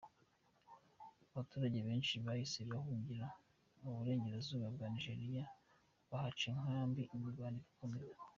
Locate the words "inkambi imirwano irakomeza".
6.53-8.21